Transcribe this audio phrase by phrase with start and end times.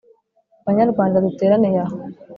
[0.65, 1.97] banyarwanda duteraniye aha